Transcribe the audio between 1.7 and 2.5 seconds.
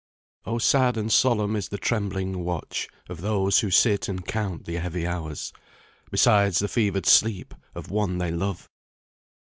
trembling